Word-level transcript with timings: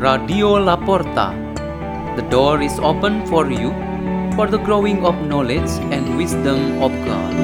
Radio 0.00 0.56
Laporta. 0.58 1.26
The 2.16 2.22
door 2.30 2.62
is 2.62 2.78
open 2.78 3.26
for 3.26 3.50
you 3.50 3.68
for 4.34 4.46
the 4.46 4.56
growing 4.56 5.04
of 5.04 5.14
knowledge 5.26 5.68
and 5.92 6.16
wisdom 6.16 6.80
of 6.82 6.90
God. 7.04 7.34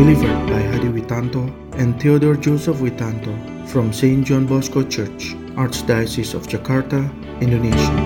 Delivered 0.00 0.48
by 0.48 0.62
Hadi 0.72 0.88
Witanto 0.88 1.44
and 1.74 2.00
Theodore 2.00 2.36
Joseph 2.36 2.78
Witanto 2.78 3.36
from 3.68 3.92
St. 3.92 4.24
John 4.24 4.46
Bosco 4.46 4.82
Church, 4.82 5.36
Archdiocese 5.60 6.32
of 6.32 6.48
Jakarta, 6.48 7.04
Indonesia. 7.42 8.05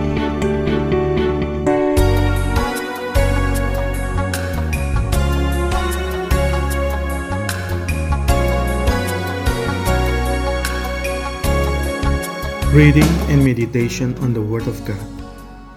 Reading 12.72 13.10
and 13.26 13.44
meditation 13.44 14.16
on 14.18 14.32
the 14.32 14.40
Word 14.40 14.68
of 14.68 14.78
God. 14.84 15.02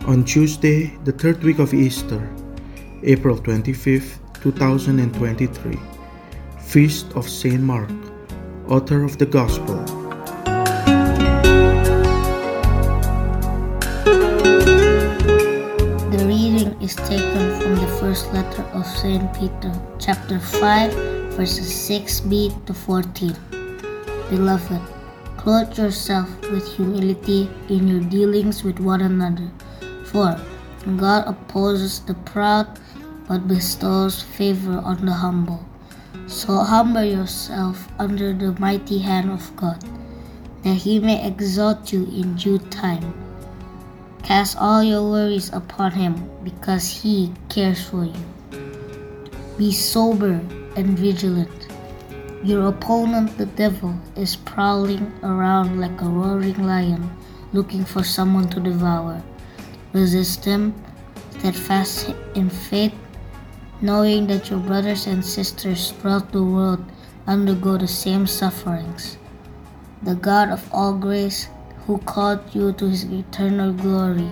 On 0.06 0.24
Tuesday, 0.24 0.96
the 1.06 1.12
third 1.12 1.44
week 1.44 1.58
of 1.58 1.74
Easter, 1.74 2.22
April 3.02 3.36
25th, 3.36 4.20
2023, 4.44 5.80
Feast 6.60 7.12
of 7.16 7.28
Saint 7.28 7.62
Mark, 7.62 7.90
author 8.68 9.04
of 9.04 9.18
the 9.18 9.26
Gospel. 9.26 9.82
The 16.14 16.24
reading 16.30 16.80
is 16.80 16.94
taken 16.94 17.60
from 17.60 17.74
the 17.74 17.98
first 18.00 18.32
letter 18.34 18.62
of 18.78 18.86
St. 18.86 19.34
Peter, 19.34 19.74
chapter 19.98 20.38
5, 20.38 20.94
verses 21.34 21.74
6b 21.90 22.68
to 22.68 22.74
14. 22.76 23.36
Beloved, 24.30 24.93
Clothe 25.44 25.78
yourself 25.78 26.30
with 26.52 26.64
humility 26.74 27.52
in 27.68 27.86
your 27.86 28.00
dealings 28.00 28.64
with 28.64 28.80
one 28.80 29.02
another, 29.02 29.52
for 30.06 30.40
God 30.96 31.28
opposes 31.28 32.00
the 32.00 32.14
proud 32.24 32.80
but 33.28 33.46
bestows 33.46 34.24
favor 34.24 34.80
on 34.80 35.06
the 35.06 35.12
humble. 35.12 35.68
So 36.28 36.64
humble 36.64 37.04
yourself 37.04 37.90
under 38.00 38.32
the 38.32 38.56
mighty 38.58 39.00
hand 39.00 39.32
of 39.32 39.54
God, 39.58 39.84
that 40.64 40.76
he 40.76 41.04
may 41.04 41.28
exalt 41.28 41.92
you 41.92 42.06
in 42.06 42.36
due 42.36 42.60
time. 42.72 43.14
Cast 44.24 44.56
all 44.56 44.82
your 44.82 45.04
worries 45.04 45.52
upon 45.52 45.92
him, 45.92 46.24
because 46.46 46.88
he 46.88 47.34
cares 47.50 47.84
for 47.84 48.06
you. 48.06 48.24
Be 49.58 49.74
sober 49.74 50.40
and 50.80 50.98
vigilant. 50.98 51.63
Your 52.44 52.68
opponent, 52.68 53.38
the 53.38 53.46
devil, 53.46 53.96
is 54.18 54.36
prowling 54.36 55.14
around 55.24 55.80
like 55.80 56.02
a 56.02 56.06
roaring 56.06 56.68
lion, 56.68 57.10
looking 57.54 57.86
for 57.86 58.04
someone 58.04 58.50
to 58.50 58.60
devour. 58.60 59.24
Resist 59.94 60.44
him, 60.44 60.76
steadfast 61.40 62.14
in 62.36 62.50
faith, 62.50 62.94
knowing 63.80 64.28
that 64.28 64.50
your 64.50 64.60
brothers 64.60 65.08
and 65.08 65.24
sisters 65.24 65.92
throughout 65.92 66.34
the 66.34 66.44
world 66.44 66.84
undergo 67.28 67.78
the 67.78 67.88
same 67.88 68.28
sufferings. 68.28 69.18
The 70.02 70.16
God 70.16 70.50
of 70.50 70.68
all 70.74 70.98
grace, 70.98 71.48
who 71.88 71.98
called 72.00 72.42
you 72.54 72.74
to 72.74 72.90
his 72.90 73.06
eternal 73.06 73.72
glory 73.72 74.30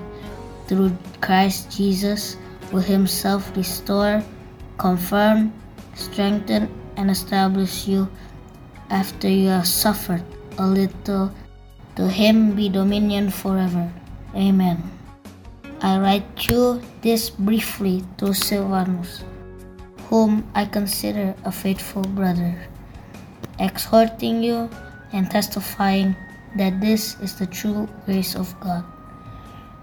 through 0.67 0.91
Christ 1.21 1.71
Jesus, 1.71 2.35
will 2.73 2.81
himself 2.81 3.55
restore, 3.55 4.21
confirm, 4.77 5.53
strengthen, 5.95 6.67
and 7.01 7.09
establish 7.09 7.89
you 7.89 8.05
after 8.93 9.27
you 9.27 9.49
have 9.49 9.65
suffered 9.65 10.21
a 10.61 10.65
little. 10.65 11.33
To 11.97 12.07
him 12.07 12.55
be 12.55 12.69
dominion 12.69 13.33
forever. 13.33 13.91
Amen. 14.37 14.77
I 15.81 15.97
write 15.97 16.47
you 16.47 16.79
this 17.01 17.29
briefly 17.29 18.05
to 18.21 18.33
Silvanus, 18.33 19.25
whom 20.07 20.45
I 20.53 20.65
consider 20.65 21.33
a 21.43 21.51
faithful 21.51 22.05
brother, 22.15 22.53
exhorting 23.59 24.43
you 24.43 24.69
and 25.11 25.29
testifying 25.29 26.15
that 26.55 26.79
this 26.79 27.19
is 27.19 27.35
the 27.35 27.47
true 27.47 27.89
grace 28.05 28.35
of 28.35 28.53
God. 28.61 28.85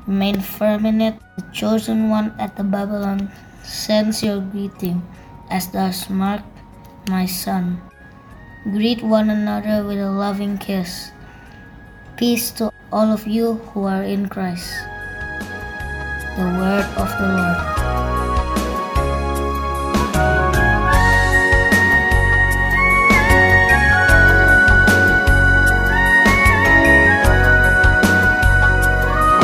Remain 0.06 0.40
firm 0.40 0.86
in 0.86 1.02
it. 1.02 1.18
The 1.36 1.44
chosen 1.52 2.08
one 2.08 2.32
at 2.38 2.56
the 2.56 2.64
Babylon 2.64 3.28
sends 3.64 4.22
your 4.22 4.40
greeting, 4.40 5.02
as 5.50 5.66
does 5.66 6.08
Mark 6.08 6.40
my 7.08 7.24
son. 7.24 7.80
Greet 8.64 9.02
one 9.02 9.30
another 9.30 9.84
with 9.84 9.98
a 9.98 10.10
loving 10.10 10.58
kiss. 10.58 11.10
Peace 12.16 12.50
to 12.52 12.70
all 12.92 13.10
of 13.10 13.26
you 13.26 13.54
who 13.72 13.84
are 13.84 14.02
in 14.02 14.28
Christ. 14.28 14.68
The 16.36 16.44
word 16.60 16.86
of 17.00 17.08
the 17.16 17.28
Lord. 17.32 17.58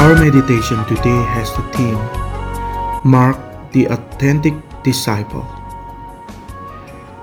Our 0.04 0.14
meditation 0.20 0.84
today 0.84 1.20
has 1.32 1.48
the 1.56 1.64
theme 1.72 1.98
Mark 3.04 3.40
the 3.72 3.86
Authentic 3.88 4.54
Disciple. 4.84 5.63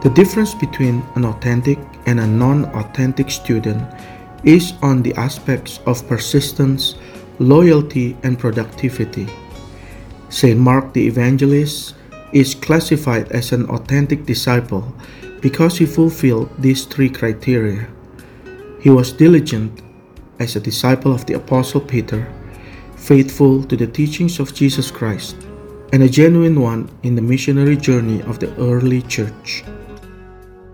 The 0.01 0.09
difference 0.09 0.55
between 0.55 1.03
an 1.13 1.25
authentic 1.25 1.77
and 2.07 2.19
a 2.19 2.25
non 2.25 2.65
authentic 2.73 3.29
student 3.29 3.85
is 4.43 4.73
on 4.81 5.03
the 5.03 5.13
aspects 5.13 5.79
of 5.85 6.07
persistence, 6.07 6.95
loyalty, 7.37 8.17
and 8.23 8.39
productivity. 8.39 9.27
St. 10.29 10.59
Mark 10.59 10.93
the 10.93 11.05
Evangelist 11.05 11.93
is 12.33 12.55
classified 12.55 13.31
as 13.31 13.51
an 13.51 13.69
authentic 13.69 14.25
disciple 14.25 14.91
because 15.39 15.77
he 15.77 15.85
fulfilled 15.85 16.49
these 16.57 16.85
three 16.85 17.09
criteria. 17.09 17.87
He 18.79 18.89
was 18.89 19.11
diligent 19.11 19.83
as 20.39 20.55
a 20.55 20.59
disciple 20.59 21.13
of 21.13 21.27
the 21.27 21.35
Apostle 21.35 21.81
Peter, 21.81 22.25
faithful 22.95 23.63
to 23.65 23.77
the 23.77 23.85
teachings 23.85 24.39
of 24.39 24.55
Jesus 24.55 24.89
Christ, 24.89 25.35
and 25.93 26.01
a 26.01 26.09
genuine 26.09 26.59
one 26.59 26.89
in 27.03 27.13
the 27.13 27.21
missionary 27.21 27.77
journey 27.77 28.23
of 28.23 28.39
the 28.39 28.49
early 28.57 29.03
church. 29.03 29.63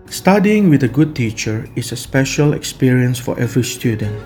Studying 0.10 0.70
with 0.70 0.84
a 0.84 0.88
good 0.88 1.14
teacher 1.18 1.68
is 1.76 1.92
a 1.92 1.98
special 1.98 2.54
experience 2.54 3.20
for 3.20 3.38
every 3.38 3.64
student. 3.64 4.18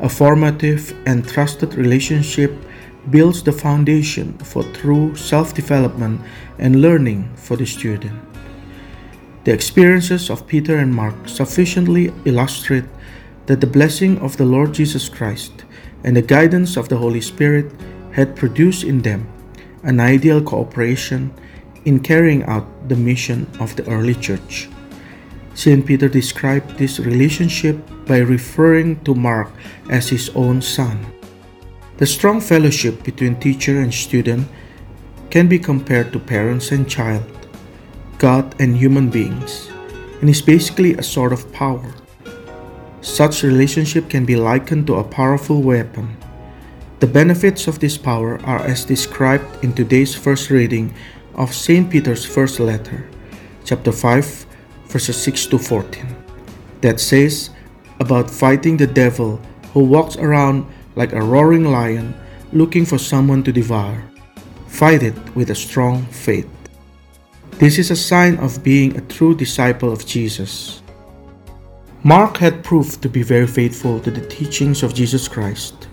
A 0.00 0.08
formative 0.08 0.94
and 1.06 1.26
trusted 1.26 1.74
relationship 1.76 2.52
builds 3.08 3.42
the 3.42 3.52
foundation 3.52 4.36
for 4.44 4.62
true 4.74 5.16
self 5.16 5.54
development 5.54 6.20
and 6.58 6.82
learning 6.82 7.30
for 7.36 7.56
the 7.56 7.64
student. 7.64 8.20
The 9.44 9.52
experiences 9.54 10.28
of 10.28 10.46
Peter 10.46 10.76
and 10.76 10.94
Mark 10.94 11.26
sufficiently 11.26 12.12
illustrate 12.26 12.84
that 13.46 13.62
the 13.62 13.66
blessing 13.66 14.18
of 14.18 14.36
the 14.36 14.44
Lord 14.44 14.74
Jesus 14.74 15.08
Christ 15.08 15.64
and 16.04 16.14
the 16.14 16.22
guidance 16.22 16.76
of 16.76 16.90
the 16.90 16.98
Holy 16.98 17.22
Spirit 17.22 17.72
had 18.12 18.36
produced 18.36 18.84
in 18.84 19.00
them 19.00 19.26
an 19.84 20.00
ideal 20.00 20.42
cooperation 20.42 21.32
in 21.86 21.98
carrying 21.98 22.44
out 22.44 22.66
the 22.90 22.96
mission 22.96 23.46
of 23.58 23.74
the 23.76 23.88
early 23.88 24.14
church. 24.14 24.68
St. 25.54 25.84
Peter 25.84 26.08
described 26.08 26.78
this 26.78 26.98
relationship 26.98 27.76
by 28.06 28.18
referring 28.18 29.02
to 29.04 29.14
Mark 29.14 29.52
as 29.90 30.08
his 30.08 30.30
own 30.34 30.62
son. 30.62 31.04
The 31.98 32.06
strong 32.06 32.40
fellowship 32.40 33.04
between 33.04 33.36
teacher 33.36 33.80
and 33.80 33.92
student 33.92 34.48
can 35.30 35.48
be 35.48 35.58
compared 35.58 36.12
to 36.12 36.18
parents 36.18 36.72
and 36.72 36.88
child, 36.88 37.24
God 38.18 38.54
and 38.60 38.76
human 38.76 39.08
beings, 39.08 39.68
and 40.20 40.28
is 40.28 40.42
basically 40.42 40.94
a 40.94 41.02
sort 41.02 41.32
of 41.32 41.52
power. 41.52 41.94
Such 43.02 43.42
relationship 43.42 44.08
can 44.08 44.24
be 44.24 44.36
likened 44.36 44.86
to 44.86 44.96
a 44.96 45.04
powerful 45.04 45.62
weapon. 45.62 46.16
The 47.00 47.06
benefits 47.06 47.66
of 47.66 47.80
this 47.80 47.98
power 47.98 48.40
are 48.46 48.62
as 48.62 48.84
described 48.84 49.64
in 49.64 49.72
today's 49.72 50.14
first 50.14 50.50
reading 50.50 50.94
of 51.34 51.54
St. 51.54 51.90
Peter's 51.90 52.24
first 52.24 52.60
letter, 52.60 53.08
chapter 53.64 53.90
5, 53.90 54.46
verses 54.92 55.16
6 55.16 55.46
to 55.46 55.58
14, 55.58 56.04
that 56.82 57.00
says 57.00 57.48
about 57.98 58.30
fighting 58.30 58.76
the 58.76 58.86
devil 58.86 59.40
who 59.72 59.80
walks 59.80 60.16
around 60.16 60.66
like 60.96 61.14
a 61.14 61.22
roaring 61.22 61.64
lion 61.64 62.12
looking 62.52 62.84
for 62.84 62.98
someone 62.98 63.42
to 63.42 63.52
devour. 63.52 64.04
Fight 64.68 65.02
it 65.02 65.16
with 65.34 65.48
a 65.48 65.54
strong 65.54 66.04
faith. 66.06 66.48
This 67.52 67.78
is 67.78 67.90
a 67.90 67.96
sign 67.96 68.36
of 68.36 68.62
being 68.62 68.96
a 68.96 69.06
true 69.08 69.34
disciple 69.34 69.90
of 69.90 70.04
Jesus. 70.04 70.82
Mark 72.04 72.36
had 72.36 72.62
proved 72.62 73.00
to 73.00 73.08
be 73.08 73.22
very 73.22 73.46
faithful 73.46 73.98
to 74.00 74.10
the 74.10 74.26
teachings 74.26 74.82
of 74.82 74.92
Jesus 74.92 75.26
Christ, 75.26 75.88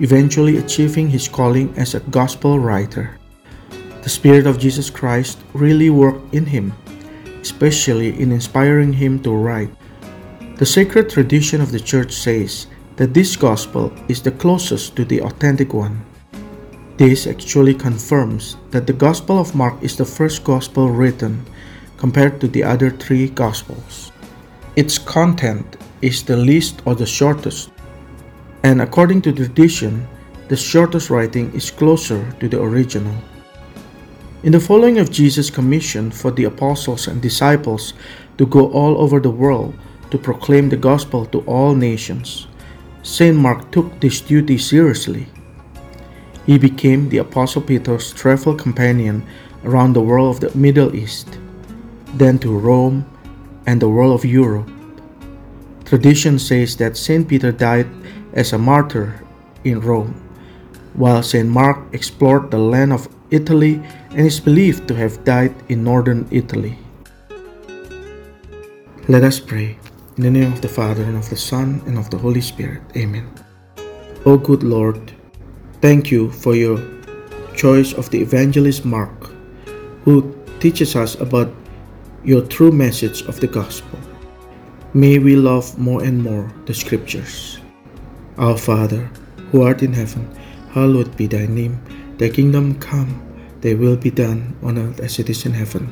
eventually 0.00 0.56
achieving 0.56 1.10
his 1.10 1.28
calling 1.28 1.76
as 1.76 1.94
a 1.94 2.00
gospel 2.08 2.58
writer. 2.58 3.18
The 4.02 4.08
Spirit 4.08 4.46
of 4.46 4.58
Jesus 4.58 4.88
Christ 4.88 5.38
really 5.52 5.90
worked 5.90 6.32
in 6.32 6.46
him 6.46 6.72
especially 7.48 8.12
in 8.20 8.30
inspiring 8.30 8.92
him 8.92 9.16
to 9.24 9.32
write. 9.32 9.72
The 10.60 10.68
sacred 10.68 11.08
tradition 11.08 11.64
of 11.64 11.72
the 11.72 11.80
Church 11.80 12.12
says 12.12 12.68
that 12.96 13.14
this 13.14 13.36
Gospel 13.36 13.88
is 14.08 14.20
the 14.20 14.36
closest 14.36 14.96
to 14.96 15.04
the 15.08 15.22
authentic 15.22 15.72
one. 15.72 16.04
This 16.98 17.26
actually 17.26 17.72
confirms 17.72 18.58
that 18.68 18.86
the 18.86 18.92
Gospel 18.92 19.40
of 19.40 19.54
Mark 19.54 19.80
is 19.80 19.96
the 19.96 20.04
first 20.04 20.44
Gospel 20.44 20.90
written 20.90 21.40
compared 21.96 22.38
to 22.40 22.48
the 22.48 22.64
other 22.64 22.90
three 22.90 23.30
Gospels. 23.32 24.12
Its 24.76 24.98
content 24.98 25.78
is 26.02 26.22
the 26.22 26.36
least 26.36 26.82
or 26.84 26.94
the 26.94 27.06
shortest, 27.06 27.70
and 28.62 28.82
according 28.82 29.22
to 29.22 29.32
tradition, 29.32 30.06
the 30.48 30.56
shortest 30.56 31.08
writing 31.08 31.48
is 31.54 31.70
closer 31.70 32.20
to 32.40 32.48
the 32.48 32.60
original. 32.60 33.16
In 34.44 34.52
the 34.52 34.60
following 34.60 34.98
of 34.98 35.10
Jesus' 35.10 35.50
commission 35.50 36.12
for 36.12 36.30
the 36.30 36.44
apostles 36.44 37.08
and 37.08 37.20
disciples 37.20 37.92
to 38.38 38.46
go 38.46 38.70
all 38.70 38.96
over 39.02 39.18
the 39.18 39.34
world 39.34 39.74
to 40.12 40.18
proclaim 40.18 40.68
the 40.68 40.76
gospel 40.76 41.26
to 41.26 41.40
all 41.40 41.74
nations, 41.74 42.46
St. 43.02 43.36
Mark 43.36 43.68
took 43.72 43.98
this 43.98 44.20
duty 44.20 44.56
seriously. 44.56 45.26
He 46.46 46.56
became 46.56 47.08
the 47.08 47.18
Apostle 47.18 47.62
Peter's 47.62 48.12
travel 48.12 48.54
companion 48.54 49.26
around 49.64 49.94
the 49.94 50.06
world 50.06 50.36
of 50.36 50.40
the 50.40 50.56
Middle 50.56 50.94
East, 50.94 51.36
then 52.14 52.38
to 52.38 52.56
Rome 52.56 53.10
and 53.66 53.82
the 53.82 53.88
world 53.88 54.14
of 54.14 54.24
Europe. 54.24 54.70
Tradition 55.84 56.38
says 56.38 56.76
that 56.76 56.96
St. 56.96 57.26
Peter 57.26 57.50
died 57.50 57.90
as 58.34 58.52
a 58.52 58.58
martyr 58.58 59.20
in 59.64 59.80
Rome, 59.80 60.14
while 60.94 61.24
St. 61.24 61.48
Mark 61.48 61.92
explored 61.92 62.52
the 62.52 62.58
land 62.58 62.92
of 62.92 63.08
Italy 63.30 63.82
and 64.10 64.26
is 64.26 64.40
believed 64.40 64.88
to 64.88 64.94
have 64.94 65.22
died 65.24 65.54
in 65.68 65.84
northern 65.84 66.26
Italy. 66.30 66.78
Let 69.08 69.24
us 69.24 69.40
pray. 69.40 69.78
In 70.16 70.24
the 70.24 70.30
name 70.30 70.52
of 70.52 70.60
the 70.60 70.68
Father, 70.68 71.04
and 71.04 71.16
of 71.16 71.30
the 71.30 71.36
Son, 71.36 71.80
and 71.86 71.96
of 71.96 72.10
the 72.10 72.18
Holy 72.18 72.40
Spirit. 72.40 72.82
Amen. 72.96 73.30
O 74.26 74.36
good 74.36 74.64
Lord, 74.64 75.12
thank 75.80 76.10
you 76.10 76.30
for 76.32 76.56
your 76.56 76.82
choice 77.54 77.92
of 77.92 78.10
the 78.10 78.20
evangelist 78.20 78.84
Mark, 78.84 79.30
who 80.04 80.34
teaches 80.58 80.96
us 80.96 81.14
about 81.20 81.54
your 82.24 82.42
true 82.42 82.72
message 82.72 83.22
of 83.22 83.38
the 83.38 83.46
gospel. 83.46 83.98
May 84.92 85.18
we 85.18 85.36
love 85.36 85.78
more 85.78 86.02
and 86.02 86.22
more 86.22 86.52
the 86.66 86.74
scriptures. 86.74 87.60
Our 88.38 88.58
Father, 88.58 89.08
who 89.52 89.62
art 89.62 89.82
in 89.82 89.92
heaven, 89.92 90.28
hallowed 90.70 91.16
be 91.16 91.26
thy 91.28 91.46
name. 91.46 91.78
Thy 92.18 92.28
kingdom 92.28 92.78
come, 92.80 93.22
thy 93.60 93.74
will 93.74 93.96
be 93.96 94.10
done 94.10 94.56
on 94.62 94.76
earth 94.76 94.98
as 94.98 95.18
it 95.18 95.30
is 95.30 95.46
in 95.46 95.54
heaven. 95.54 95.86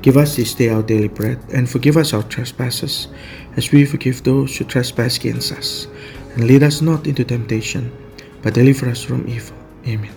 Give 0.00 0.16
us 0.16 0.36
this 0.36 0.54
day 0.54 0.70
our 0.70 0.82
daily 0.82 1.08
bread, 1.08 1.38
and 1.52 1.68
forgive 1.68 1.96
us 1.96 2.14
our 2.14 2.22
trespasses, 2.22 3.08
as 3.56 3.72
we 3.72 3.84
forgive 3.84 4.22
those 4.22 4.56
who 4.56 4.64
trespass 4.64 5.18
against 5.18 5.52
us. 5.52 5.86
And 6.34 6.46
lead 6.46 6.62
us 6.62 6.80
not 6.80 7.06
into 7.06 7.24
temptation, 7.24 7.92
but 8.40 8.54
deliver 8.54 8.88
us 8.88 9.02
from 9.02 9.28
evil. 9.28 9.56
Amen. 9.86 10.14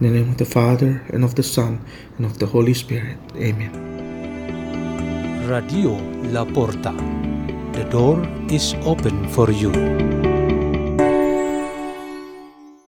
In 0.00 0.06
the 0.06 0.18
name 0.18 0.30
of 0.30 0.38
the 0.38 0.46
Father, 0.46 1.02
and 1.12 1.24
of 1.24 1.34
the 1.34 1.42
Son, 1.42 1.84
and 2.16 2.24
of 2.24 2.38
the 2.38 2.46
Holy 2.46 2.72
Spirit. 2.72 3.18
Amen. 3.36 3.72
Radio 5.46 5.92
La 6.32 6.44
Porta. 6.44 6.94
The 7.72 7.84
door 7.90 8.26
is 8.48 8.74
open 8.84 9.28
for 9.28 9.50
you. 9.50 10.29